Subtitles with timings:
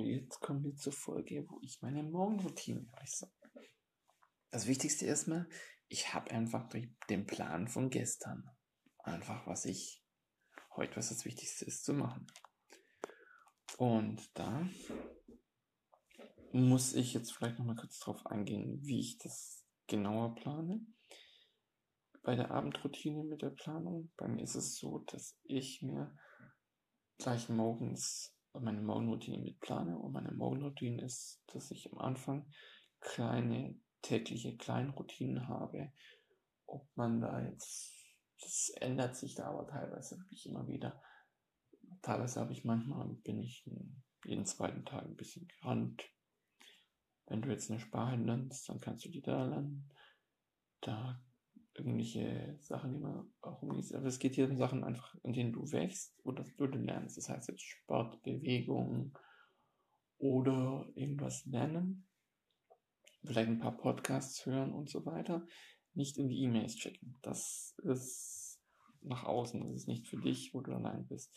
[0.00, 3.30] jetzt kommen wir zur Folge, wo ich meine Morgenroutine äußere.
[4.50, 5.48] Das Wichtigste erstmal,
[5.88, 6.68] ich habe einfach
[7.08, 8.50] den Plan von gestern.
[8.98, 10.02] Einfach, was ich
[10.76, 12.26] heute, was das Wichtigste ist zu machen.
[13.78, 14.68] Und da
[16.52, 20.86] muss ich jetzt vielleicht nochmal kurz drauf eingehen, wie ich das genauer plane.
[22.22, 26.16] Bei der Abendroutine mit der Planung, bei mir ist es so, dass ich mir
[27.18, 29.98] gleich morgens meine Morgenroutine mit plane.
[29.98, 32.50] Und meine Morgenroutine ist, dass ich am Anfang
[33.00, 35.92] kleine tägliche Kleinroutinen habe.
[36.66, 37.94] Ob man da jetzt,
[38.40, 41.02] das ändert sich da aber teilweise wirklich immer wieder.
[42.02, 43.68] Teilweise habe ich manchmal, bin ich
[44.24, 46.04] jeden zweiten Tag ein bisschen gerannt.
[47.26, 49.90] Wenn du jetzt eine Sprache lernst, dann kannst du die da lernen.
[50.80, 51.22] Da
[51.74, 53.94] irgendwelche Sachen, die man auch umgeht.
[53.94, 57.16] Aber es geht hier um Sachen einfach, in denen du wächst oder du lernst.
[57.16, 59.16] Das heißt jetzt Sport, Bewegung
[60.18, 62.06] oder irgendwas lernen.
[63.24, 65.46] Vielleicht ein paar Podcasts hören und so weiter.
[65.94, 67.18] Nicht in die E-Mails checken.
[67.22, 68.60] Das ist
[69.00, 69.60] nach außen.
[69.60, 71.34] Das ist nicht für dich, wo du allein bist.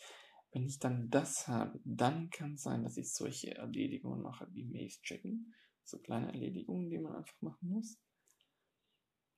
[0.52, 4.64] Wenn ich dann das habe, dann kann es sein, dass ich solche Erledigungen mache, wie
[4.64, 5.54] Mails checken.
[5.84, 7.98] So kleine Erledigungen, die man einfach machen muss.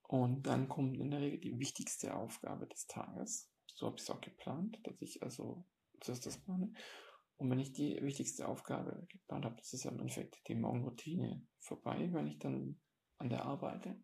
[0.08, 3.52] Und dann kommt in der Regel die wichtigste Aufgabe des Tages.
[3.66, 5.66] So habe ich es auch geplant, dass ich also
[6.00, 6.72] zuerst das plane.
[7.36, 11.46] Und wenn ich die wichtigste Aufgabe geplant habe, das ist ja im Endeffekt die Morgenroutine
[11.58, 12.80] vorbei, wenn ich dann
[13.18, 14.02] an der arbeite.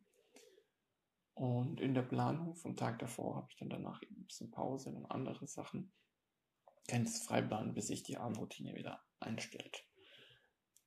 [1.32, 4.90] Und in der Planung vom Tag davor habe ich dann danach eben ein bisschen Pause
[4.90, 5.92] und andere Sachen.
[6.86, 9.86] Kann es frei planen, bis sich die Abendroutine wieder einstellt.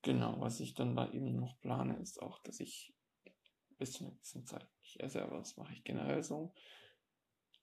[0.04, 2.94] Genau, was ich dann da eben noch plane, ist auch, dass ich
[3.78, 6.54] bis zu einer gewissen Zeit nicht esse, aber das mache ich generell so.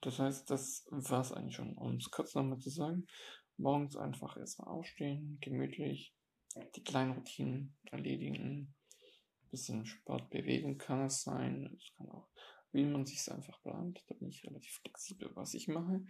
[0.01, 3.07] Das heißt, das war es eigentlich schon, um es kurz nochmal zu sagen.
[3.57, 6.15] Morgens einfach erstmal aufstehen, gemütlich,
[6.77, 8.75] die kleinen Routinen erledigen.
[9.51, 11.73] Bisschen Sport, Bewegung kann es sein.
[11.77, 12.29] Es kann auch,
[12.73, 14.03] wie man sich es einfach plant.
[14.09, 16.05] Da bin ich relativ flexibel, was ich mache.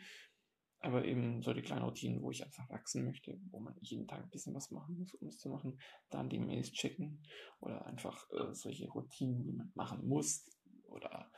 [0.84, 4.22] Aber eben so die kleinen Routinen, wo ich einfach wachsen möchte, wo man jeden Tag
[4.22, 5.81] ein bisschen was machen muss, um es zu machen.
[6.11, 7.22] Dann die Mails checken
[7.61, 10.47] oder einfach äh, solche Routinen, die man machen muss
[10.84, 11.31] oder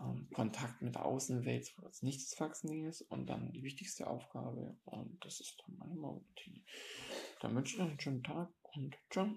[0.00, 3.02] ähm, Kontakt mit der Außenwelt, wo das nicht das Wachsen ist.
[3.02, 6.62] Und dann die wichtigste Aufgabe und das ist dann meine Morgenroutine.
[7.42, 9.36] Dann wünsche ich noch einen schönen Tag und ciao.